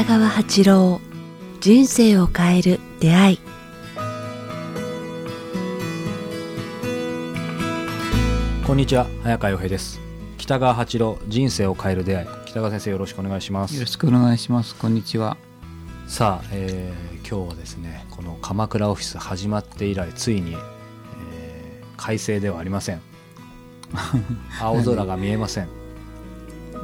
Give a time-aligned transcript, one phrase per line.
[0.00, 0.98] 北川八郎
[1.60, 3.38] 人生を変える出会い。
[8.66, 10.00] こんにちは早川洋平です。
[10.38, 12.28] 北川八郎人生を変える出会い。
[12.46, 13.74] 北川先生よろしくお願いします。
[13.74, 14.74] よろしくお願いします。
[14.74, 15.36] こんにちは。
[16.06, 20.56] さあ、えー今日はですねこの鎌倉オフィス始まって以来ついに、
[21.34, 23.02] えー快晴ではありません。
[24.58, 25.68] 青空が見えません。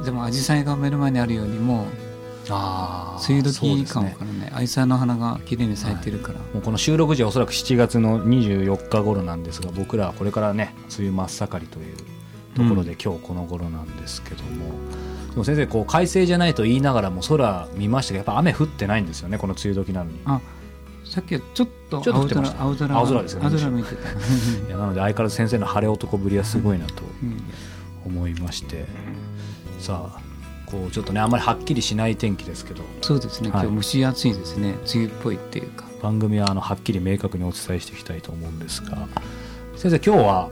[0.05, 1.87] でも紫陽花が目の前にあるようにも
[2.53, 4.51] 梅雨時かもねからね。
[4.53, 11.95] 紫陽花の花が綺麗に咲いてるから、もうこの収録時はおそらく7月の24日頃なんですが僕らはこれからね梅雨真っ盛りという
[12.55, 14.71] ところで、今日この頃なんですけども。
[15.31, 20.19] でも先生こう快晴じゃないと言いながらも空見ましたけどやっぱ雨降ってないんですよねこの梅雨時なのに。
[20.25, 20.41] あ
[21.05, 23.45] さっきはちょっと青空青空青空ですよね。
[23.45, 27.43] 青空見てた、いやなので相変わらず先生の晴れ男ぶりはすごいなとうん。
[28.05, 28.85] 思いまして。
[29.79, 30.26] さあ
[30.67, 32.83] こうちょっとねあんまりはっきりしない天気ですけど。
[33.01, 33.49] そうですね。
[33.49, 33.67] はい。
[33.67, 35.85] 今日蒸し暑いですね、梅雨っぽいっていうか。
[36.01, 39.07] 番組はあのはっきり明確にお伝えしていきたいと思うんですが。
[39.75, 40.49] 先生今日は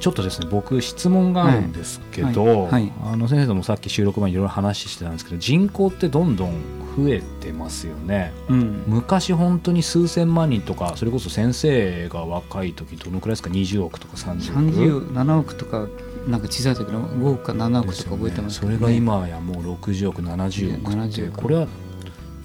[0.00, 2.56] ちょっとですね僕質問があるんですけど、はい。
[2.56, 2.70] はい。
[2.70, 2.92] はい。
[3.04, 6.52] あの先生ともさっき収録前にいろいろ話してたんですけど人口ってどんどん
[6.96, 8.32] 増えてますよね。
[8.48, 8.84] うん。
[8.86, 15.88] 昔本当に数千万人とかそれこそ先生が若い時どのくらいですか？20億とか30億？37億とか
[16.28, 18.78] なんか小さい時の5億か7億とか覚えてますけど、ね。
[18.78, 21.42] それが今やもう60億70億って70億。
[21.42, 21.66] これは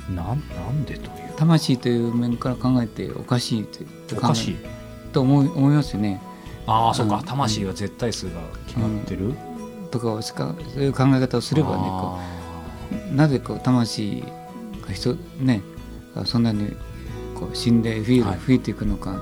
[0.09, 0.34] なんな
[0.72, 1.34] んでという。
[1.36, 3.64] 魂という面から考えておかしい
[4.08, 4.58] とおかしい。
[5.11, 6.22] と思い思いますよね。
[6.66, 7.17] ああそうか。
[7.17, 7.23] うん。
[7.26, 9.34] 魂は絶対数が決まってる、
[9.92, 12.26] とかをしかそういう考え方をすればねこあ
[13.11, 14.23] うなぜこう魂
[14.88, 15.61] が人ね
[16.26, 16.73] そんなに
[17.36, 18.39] こう死んで増え,、はい。
[18.48, 19.22] 増えていくのか。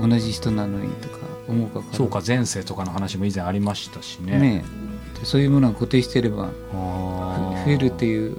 [0.00, 4.38] 同じ人なのにとか思うかーそうか前世とかの話も以前ありましたしね。
[4.38, 4.64] ね
[5.20, 8.38] でそういうものが固定していれば増えるっていう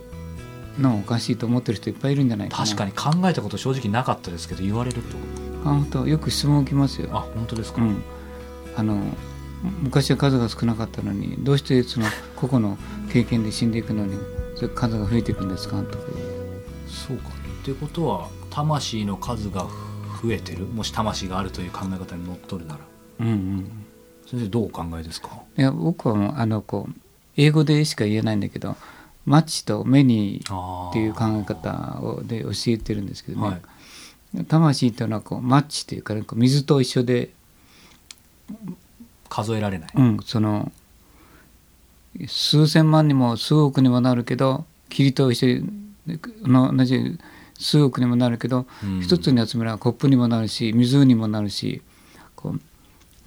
[0.80, 2.66] のはおかしいと思ってる人いっぱいいるんじゃないかな。
[2.66, 5.18] 確かに考えたこと正直なかったですけど言われると。
[5.64, 7.10] あ本当よく質問を受けますよ。
[7.12, 8.04] あ本当ですか、うん、
[8.76, 9.02] あの
[9.82, 12.78] 昔は数が少なかったのにどうしてその個々の
[13.12, 14.18] 経験で死んでいくのに
[14.76, 15.82] 数が増えていくんですか？
[15.82, 16.04] とか。
[16.88, 17.30] そうか。
[17.30, 19.66] ってことは魂の数が
[20.22, 20.66] 増えてる？
[20.66, 22.82] もし魂があるという考え方にのっとるなら
[23.20, 23.86] うんうん。
[24.28, 25.30] 先生どうお考えですか？
[25.58, 26.94] いや僕はもうあのこう
[27.38, 28.76] 英語でしか言えないんだけど
[29.26, 33.54] マッチとメニーっていう考え方をで教えてるんですけどね、は
[34.42, 34.46] い。
[34.46, 37.30] 魂というのはこうマッチというか、ね、こう水と一緒で、
[39.30, 40.72] 数えられない、うん、その
[42.28, 45.64] 数千万にも数億にもなるけど霧と一緒
[46.44, 47.18] の同じ
[47.58, 49.02] 数億にもなるけど、うん。
[49.02, 51.82] 一つに集めればコップにもなるし水にもなるし
[52.36, 52.62] こう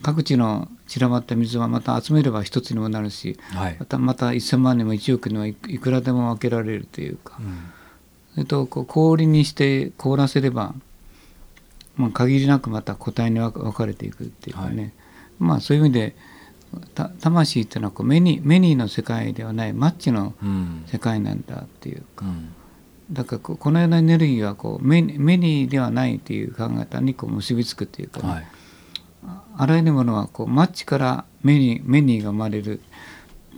[0.02, 3.76] 各地の散らばった水はまた集めれば一つにもなるしはい。
[3.78, 7.36] またまた1,000万にも1億にもいいくらでも分けられるというか。
[7.40, 7.58] うん。
[8.34, 10.74] それとこう氷にして凍らせれば、
[11.96, 14.92] まあ、限りなくまた個体に分かれていくっていうかね、はい。
[15.40, 16.16] まあそういう意味で
[16.94, 20.84] た魂っていうのはこう目に目にの世界ではないマッチのうん。
[20.86, 22.24] 世界なんだっていうか。
[22.24, 22.54] うん。
[23.10, 28.46] だからこのようなエネルギーはこう目に目にではないという考え方にこう結びつくっていうかね、はい
[29.56, 32.80] あらゆるものはこうマッチから目に目にが生まれる。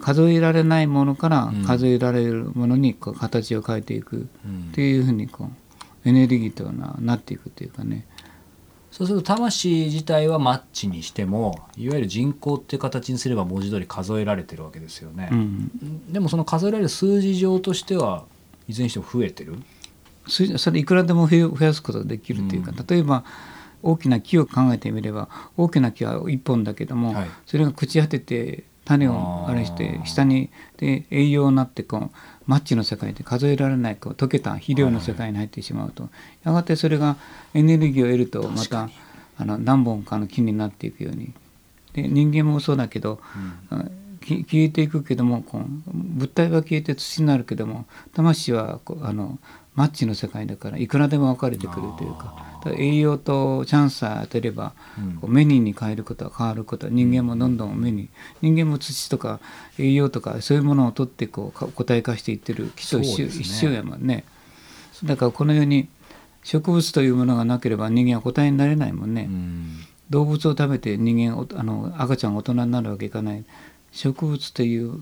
[0.01, 1.65] 数えられないものからうん。
[1.65, 4.29] 数えられるものにこう形を変えていく。
[4.47, 4.69] うん。
[4.71, 5.51] っていうふうにこ
[6.05, 8.07] うエネルギーというのはなっていくというかね。
[8.91, 15.29] そうすると魂自体はマッチにしてもいわゆる人口っていう形にすれば文字通り数えられてるわけですよね。
[15.31, 18.25] う、ん、でもその数えられる数字上としては
[18.67, 19.59] いずれにしても増えてる？
[20.27, 22.87] それいくらでも増や増やすことができるというか、うん。
[22.87, 23.23] 例えば
[23.83, 27.31] 大きな木を考えてみれば大きな木は一本だけども、はい。
[27.47, 32.11] それが朽ち果てて種をあれして下にで栄養になってこう
[32.47, 36.09] マッチの世界で数えられないこう溶けた肥料の世界に入ってしまうと、
[36.45, 37.17] やがてそれが
[37.55, 38.91] エネルギーを得るとまた
[39.39, 41.33] あの何本かの木になっていくように。
[41.93, 43.21] で人間もそうだけど、
[43.71, 43.85] あ
[44.21, 49.39] き消えていくけどもこう物体は消えて土になるけども魂はこうあの
[49.75, 54.73] マッチの世界だからいくらでも分かれてくるというか栄養とチャンスさえ当てれば、
[55.23, 55.33] うん。
[55.33, 56.87] メニーに変えることは変わること。
[56.87, 58.09] は人間もどんどん目に
[58.43, 59.41] 人間も土とか
[59.79, 63.43] 栄養とかそういうものを取ってこうか個体化していってる基礎一緒,、そうですね。
[63.43, 64.25] 一緒やもんね。
[65.05, 65.89] だからこのように
[66.45, 69.77] 植物というものがなければ人間は個体になれないもんね、うん。
[70.11, 73.45] 動物を食べて人間おあの赤ちゃんが大人になるわけいかない。
[73.93, 75.01] 植物という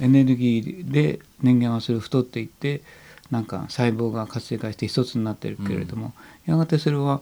[0.00, 2.82] エネルギーで人間はそれを太っていって
[3.30, 6.12] なんか細胞が活性化して一つになってるけれども、
[6.46, 7.20] やがてそれは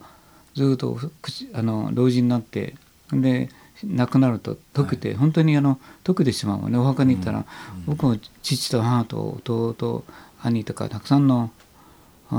[0.55, 2.75] ずっと口あの老人になって
[3.11, 3.49] で
[3.83, 6.79] 亡くなると溶けて、本当にあの溶けてしまうもんね。
[6.79, 7.45] お墓に行ったら、
[7.87, 10.05] 僕も父と母と弟
[10.43, 11.51] 兄とかたくさんの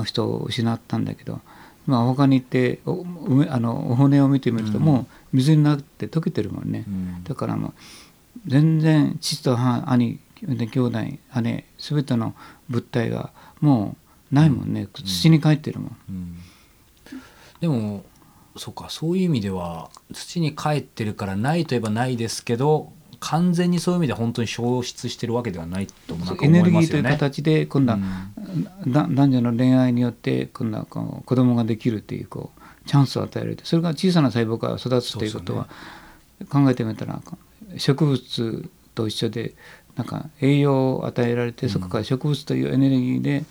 [0.05, 1.41] 人を失ったんだけど
[1.85, 3.05] まあ他に行ってお
[3.49, 7.23] あのお骨を見てみるともう水になって溶けてるもんね、うん。
[7.23, 7.73] だからもう
[8.47, 10.99] 全然父と母兄兄弟
[11.41, 12.33] 姉全ての
[12.69, 13.31] 物体が。
[13.61, 13.95] も
[14.31, 16.37] うないもんね、土に帰ってるもん、うん。
[17.61, 18.03] でも
[18.57, 18.89] そうか。
[18.89, 27.17] そういう意味では土に帰ってるからないといえばないですけど完全にそういう意味で本当に消失してるわけではないともなんかエネ思ルギーといういますよね。
[27.17, 27.99] 形で今度は、
[28.87, 33.65] だ男女の恋愛によって今度はこう子供ができるっていうこうチャンスを与えられて。
[33.65, 35.67] それが小さな細胞から育つということは
[36.49, 37.21] 考えてみたら
[37.77, 39.55] 植物と一緒で
[39.95, 43.45] なんか栄養を与えられてそこから植物というエネルギーで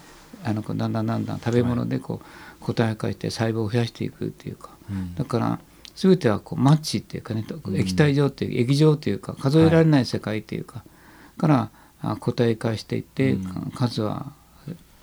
[0.44, 2.26] あのだんだんだんだん食べ物でこう
[2.60, 4.70] 個体化して細胞を増やしていくっていうか。
[4.90, 5.14] うん。
[5.14, 5.58] だから
[5.94, 10.84] 全てはこうマッチっていうかね液体状っていう液状っていうか数えられない世界っていうか、
[11.38, 11.70] から
[12.02, 13.72] あ個体化していって、うん。
[13.74, 14.32] 数は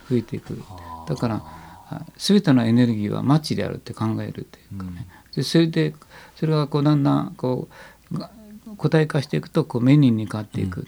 [0.10, 0.62] 増えていく。
[1.08, 1.44] だから
[1.90, 5.94] あ全てのエネルギーはマッチであるって考えるっていうかね、でそれで
[6.36, 7.68] それがこうだんだんこ
[8.12, 8.30] うが
[8.78, 10.88] 個体化していくとこうメニューに変わっていく、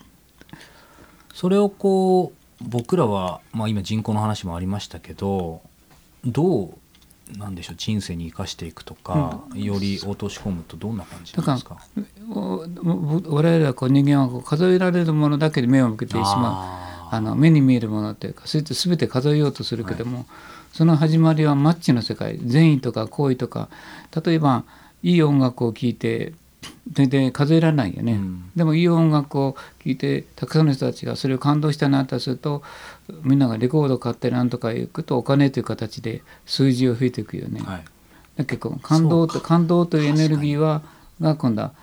[1.33, 2.31] それをこ
[2.62, 5.62] う僕らは、まあ、今人口の話もありましたけど
[6.25, 11.77] どうなんでしょう人生に生かしていくとか、より落とし込むとどんな感じですか？
[12.30, 16.80] おお我々はこう人間はこう数えられるものだけで目を向けてしま
[17.12, 17.15] う。
[17.15, 20.25] あの目に見えるものというかそれって全て数えようとするけども、
[20.74, 23.69] その始まりはマッチの世界善意とか行為とか
[24.25, 24.63] 例えば
[25.01, 26.33] いい音楽を聴いて
[26.92, 28.51] 全然数えられないよね、うん。
[28.56, 32.63] でもいい音楽を聴いてたくさんの人たちがそれを感動したなとすると
[33.24, 37.62] みんながレコード買ってなんとか行くとお金という形で数字を増えていくよね。
[37.62, 37.83] はい。
[38.38, 40.81] だけど感動と感動というエネルギーは
[41.21, 41.74] が今度は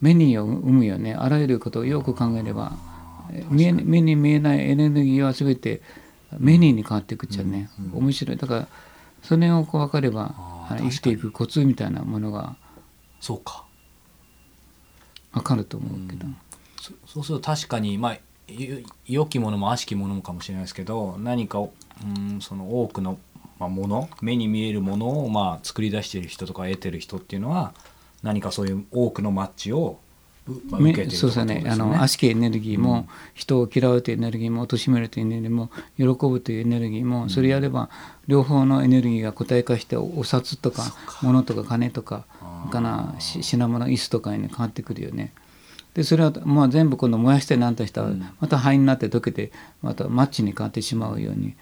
[0.00, 1.14] 目にを生むよね。
[1.14, 2.72] あらゆることをよく考えれば
[3.32, 5.82] え見え目に見えないエネルギーは全て
[6.38, 8.36] 目にに変わっていくっちゃね、面白い。
[8.36, 8.68] だから
[9.22, 10.34] それをこう分かれば
[10.78, 12.56] 生きていくコツみたいなものが
[13.20, 13.65] そうか
[15.36, 16.26] 分かると思うけど、
[16.80, 18.12] そそうすると確かにまあ
[18.52, 21.72] よ良きものも悪しきものもかもしれないですけど何かを
[22.02, 23.18] うんその多くの、
[23.58, 27.74] まあ、もの目に見えるものをまあ作り出している人とか得てる人っていうのは
[28.22, 29.98] 何かそういう多くのマッチを、
[30.72, 31.64] あ、受けてるってそうですよね。
[31.68, 37.88] あの悪しきエネルギーも、人を嫌うというエネルギーも貶めるというエネルギーも喜ぶというエネルギーも、それやれば
[38.26, 40.94] 両方のエネルギーが固体化してお札とか。
[41.22, 42.24] 物とか金とか
[42.68, 45.32] かなし品物椅子とかに変わってくるよね。
[45.94, 48.10] でそれはまあ全部今度燃やして何としたら
[48.40, 51.54] また灰になって溶けてまたマッチに変わってしまうように。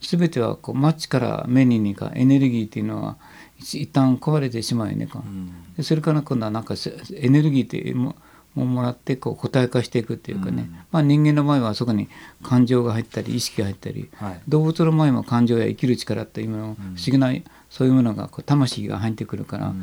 [0.00, 3.16] 全てはこうマッチから目ににかエネルギーっていうのは
[3.58, 5.06] 一一旦壊れてしまうよね。
[5.06, 5.28] こう。
[5.28, 5.52] うん。
[5.76, 8.14] でそれから今度はなんかせエネルギーっても
[8.54, 12.08] ももらってこう固体化していくっていうかね、まあ、人間の場合はそこに
[12.42, 14.40] 感情が入ったり意識が入ったり、はい。
[14.48, 17.32] 動物の場合も感情や生きる力っていうもの不思議な
[17.70, 19.74] そういうものがこう魂が入ってくるから、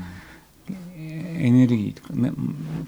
[1.39, 2.31] エネルギーとかめ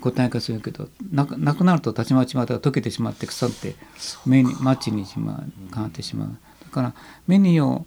[0.02, 3.76] 固体化するけどなくなくなるとたちまちまた溶けてしまって腐って
[4.26, 6.38] 目にマッチにしまう変わってしまう。
[6.64, 6.94] だから
[7.28, 7.86] 目にを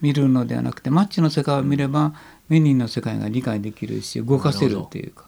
[0.00, 2.14] 見るのではなくてマッチの世界を見れば
[2.48, 5.24] メニーの世界が理解できるし動かせるっていうか。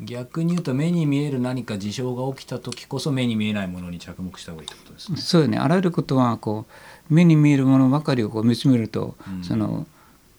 [0.00, 5.18] 逆に言うと目に見える何か事象が起きた時こそ目に見えないものに着目した方がいいってことですね。
[5.18, 5.58] そうよね。
[5.58, 6.66] あらゆることはこ
[7.10, 9.44] う目に見えるものばかりをこう見つめると、うん。
[9.44, 9.86] その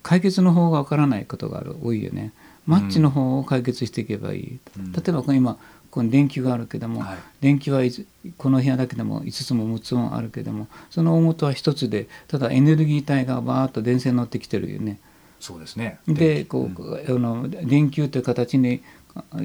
[0.03, 2.33] 解決の方がわからないことがある多いよね
[2.65, 4.91] マッチの方を解決していけばいい、うん。
[4.91, 5.57] 例えば今
[5.91, 7.17] この電球があるけども、はい。
[7.41, 14.99] 電球はいつこの部屋だけでも5つも6つもあるけどもその大元は1つでただエネルギー体がバーッと電線に乗ってきてるよね。
[15.39, 15.99] そうですね。
[16.07, 18.81] でこう、あの電球という形に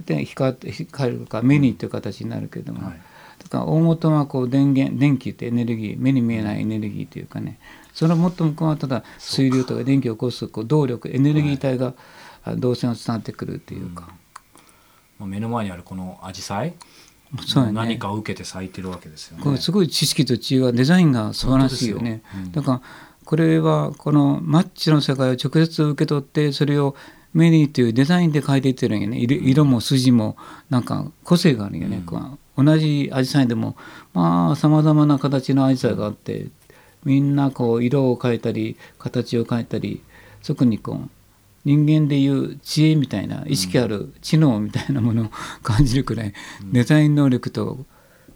[0.07, 3.01] で光って光るか目にという形になるけども、はい。
[3.43, 7.59] だから大元はこう電源電気ってエネルギー目に見えないエネルギーというかね。
[7.93, 11.95] そのもっと向こうはただ水流とか電気を起こすこう動力エネルギー体があ
[12.57, 14.09] 動線を伝わってくるっていうか、
[15.19, 16.73] まあ目の前にあるこの紫陽花
[17.47, 19.45] そう何かを受けて咲いてるわけですよね。
[19.45, 22.11] これすごい知識と知恵はデザインが素晴らしいよね。
[22.11, 22.53] ようん。
[22.53, 22.81] だから
[23.25, 26.97] これはこのマッチの世界を直接受け取ってそれを
[27.35, 29.19] メニーというデザインで描いていってるんよね。
[29.19, 30.37] 色色も筋も
[30.71, 33.77] なんか個性があるよね、こう同じアジサイでも
[34.15, 36.47] まあさまざまな形のアジサイがあって
[37.05, 40.03] みんなこう色を変えたり形を変えたり
[40.43, 41.11] そこにこう
[41.69, 45.31] 人間でいう知恵みたいな意識ある知能みたいなものを
[45.63, 46.33] 感じるくらい、
[46.65, 47.85] デザイン能力と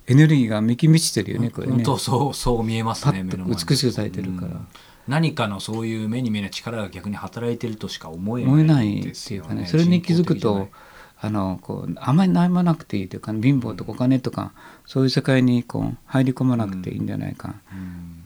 [0.06, 1.82] エネルギーがめき満ちてるよねこれね。
[1.82, 3.54] そうそう見えますね目の前に。
[3.54, 4.48] 美しく咲いてるから。
[4.48, 4.66] うん。
[5.08, 10.68] 何かのそういう目に見えない力が逆に働いてるとしか思えない思えないっていうかねそれに気づくと
[11.20, 14.52] あのこうあまり悩まなくていいというか、貧乏とかお金とか
[14.84, 17.54] そういう世界にこう入り込まなくていいんじゃないか、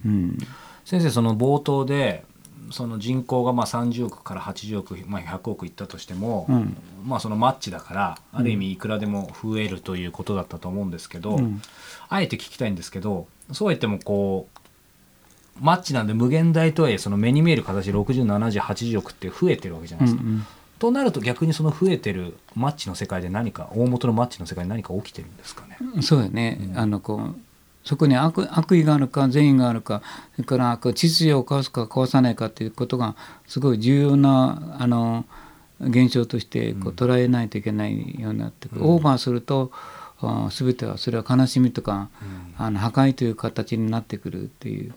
[0.04, 0.10] うん。
[0.10, 0.38] うん。
[0.84, 2.24] 先生その冒頭で
[2.70, 6.76] その人口がまあ30億から80億、まあ、100億いったとしても、うん。
[7.04, 11.62] まあそのマッチだからある意味いくらでも増えるということだったと思うんですけど、うん。
[12.08, 14.58] あえて聞きたいんですけどそうは言ってもこう
[15.60, 20.22] マッチなんで無限大とはいえその目に見える形で607080億って増えてるわけじゃないですか。
[20.24, 20.44] うん
[20.78, 25.78] となると逆にその増えてるマッチの世界で何か大元のマッチの世界で何か起きてるんですかね。
[25.94, 26.02] うん。
[26.02, 26.78] そうよね、うん。
[26.78, 27.34] あのこう
[27.86, 30.02] そこに悪悪意があるか善意があるか
[30.34, 33.14] それから秩序を壊すか壊さないかということが
[33.46, 35.24] すごい重要なあの
[35.80, 38.82] 現象としてこう捉えないといけないようになってうん。
[38.82, 39.70] オーバーすると
[40.20, 42.08] あ全てはそれは悲しみとか、
[42.56, 44.94] あの破壊という形になってくるっていう。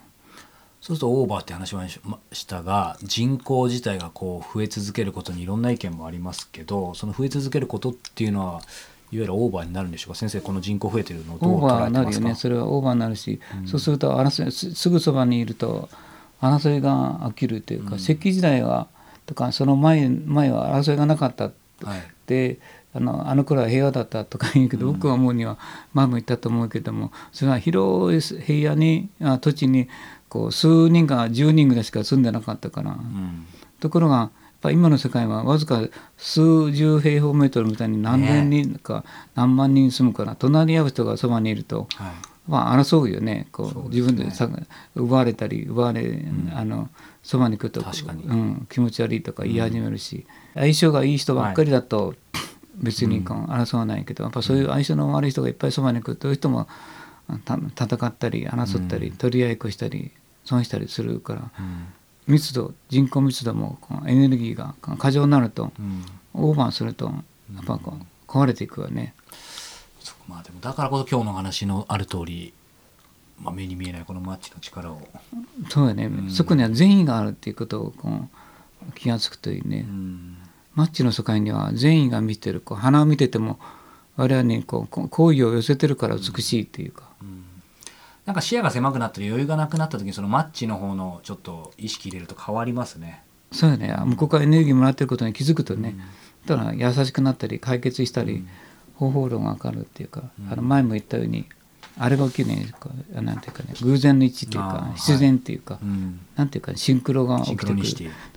[0.81, 8.61] そうするとオーバーって話もしましたが人口自体がこう増え続けることにいろんな意見もありますけどその増え続けることっていうのは
[9.11, 10.19] ゆるオーバーになるんでしょうか？
[10.19, 11.99] 先生この人口増えてるのをどうオーバー捉えてますか？
[11.99, 12.35] になるよね。
[12.35, 15.89] それはオーバーになるし、そうすると争いすすぐそばにいると
[16.41, 18.87] 争いが起きるというか、石器時代は
[19.25, 21.45] とかその前前は争いがなかった。
[21.45, 21.53] はい。
[22.27, 22.59] で
[22.93, 25.57] あのあの頃は平和だったとか言うけど、僕は思うには
[25.93, 29.87] 前も言ったと思うけどもそれは広い平野にあ土地に
[30.27, 33.45] こう数人か10人ぐらいしか住んでなかったから、うん。
[33.79, 35.81] ところがぱ今の世界はわずか
[36.17, 39.03] 数十平方メートルみたいに何千人か
[39.35, 42.11] 何万人住むから隣り合う人がそばにいると、はい。
[42.47, 43.47] まあ、争うよね。
[43.51, 44.49] こそう自分でさ
[44.95, 46.89] 奪われたり奪われ、あの
[47.21, 48.23] そばに来ると確かに。
[48.23, 50.25] うん、気持ち悪いとか言い始めるし、
[50.55, 52.15] 相性がいい人ばっかりだと
[52.75, 56.67] 別にこう争わないけど、やっぱそういう相性の悪い人がいっぱいそばに来るという人も
[57.45, 60.11] た戦ったり争ったり、取り合いっこしたり
[60.43, 61.87] 損したりするからうん
[62.29, 66.05] 密度人口密度もこうエネルギーが過剰になるとうん。
[66.33, 69.13] オーバーするとやっぱこう壊れていくわね。
[70.27, 72.53] まあでもだからこそ今日の話のある通り、
[73.41, 75.01] まあ、目に見えないこのマッチの力を、
[75.69, 76.29] そうだね、ん。
[76.29, 78.09] そこには善意があるっていうことをこ
[78.87, 79.85] う気が付くといいね。
[79.89, 80.37] うん。
[80.75, 83.59] マッチの世界には善意が見てるこう花を見てても
[84.17, 87.09] 我々にこう好意を寄せてるから美しいっていうか、
[88.29, 93.23] なんか視野が狭くなったり余裕がなくなった時にそのマッチの方のちょっと意識入れると変わりますね。
[93.51, 93.91] そうよね。
[94.05, 95.95] 向こうからエネルギーもらってることに気づくとね、
[96.45, 98.45] だから優しくなったり解決したり、
[98.97, 101.47] 方法論が分かるっていうか、あの前も言ったように
[102.01, 102.71] あれが起きるね
[103.11, 106.19] なんていうかね偶然の一致っていうか必然っていうか、うん。
[106.37, 107.75] なんていうかシンクロが起きてくる。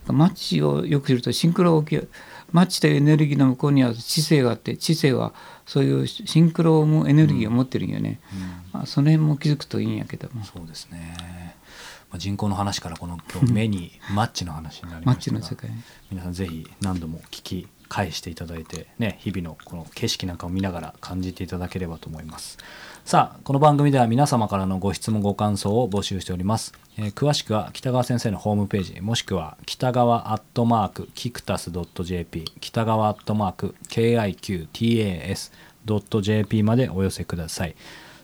[0.09, 2.11] マッチをよく知るとシンクロが起きる。
[2.51, 5.33] マッチというエネルギーの向こうには知性があって知性は
[5.65, 8.21] そういうシンクロをもエネルギーを持ってるんよね、
[8.73, 10.45] まあ、その辺も気づくといいんやけども。
[10.45, 11.57] そうですね。
[12.13, 15.41] まあ、人口の話からこの今日目にマッチの話になりましたが
[16.11, 22.59] 皆さんぜひ何度も聞き返していただいてね日々のこの景色なんかを見ながら感じていただければと思います。
[23.05, 35.43] さあこの番組では皆様からのご質問ご感想を募集しております、えー詳しくは北川先生のホームページもしくは北川アットマークキクタス .jp 北川アットマーク KIQTAS.jp
[36.63, 37.75] までお寄せください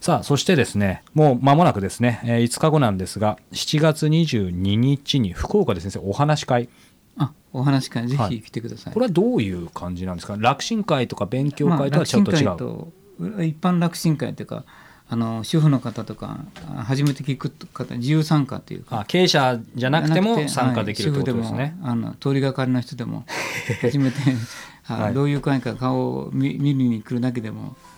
[0.00, 6.69] さあそしてですねもう間もなくですね、えー5日後なんですが7月22日に福岡で先生お話し会。
[7.19, 8.37] あお話会ぜはい。
[8.37, 10.37] ひ来てください、これはどういう感じなんですか？
[10.38, 14.64] 楽神会とか勉強まあ会とはちょっと違う、楽神会と一般楽神会というか
[15.11, 16.38] あの主婦の方とか
[16.69, 19.00] あ初めて聞く方自由参加っていうか。
[19.00, 23.25] あ経営者じゃなくても参加できるってことですね、はいあの通りがかりの人でも
[23.83, 24.17] 初めて
[24.87, 25.14] あはい。
[25.14, 27.76] どういう会か顔を見見るに来るだけでも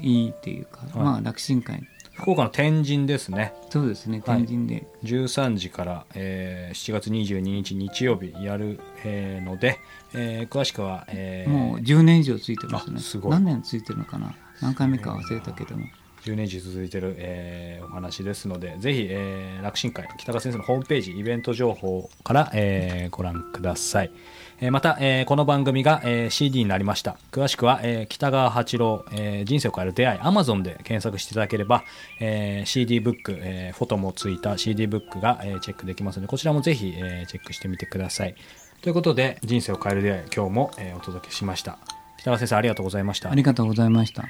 [0.00, 1.04] いいっていうか、はい。
[1.04, 1.82] まあ楽神会。
[2.14, 3.52] 福岡の天神ですね。
[3.70, 4.38] そうですねはい。
[4.38, 9.78] 天神で、13時から、えー7月22日日曜日やる、えーので、
[10.14, 12.96] えー詳しくは、えーもう10年以上ついてますね。
[12.98, 13.32] あすごい。
[13.32, 14.34] 何年ついてるのかな？
[14.60, 15.86] 何回目か忘れたけども。
[16.24, 24.10] 10年以上続いてる、えーお話ですのでぜひ、えー楽神会北川先生のホームページイベント情報から、えーご覧ください、
[24.60, 27.16] えまた、えこの番組が、え CD になりました。
[27.30, 31.84] 詳しくは、え北川八郎、え人生を変える出会い Amazon で検索していただければ、
[32.18, 38.34] え CD ブック、えフォトもついた CD ブックが、えチェックできますのでこちらもぜひ、えチェックしてみてください。
[38.82, 41.78] ということで人生を変える出会い今日も、えお届けしました。
[42.18, 43.30] 北川先生ありがとうございました。
[43.30, 44.24] ありがとうございました。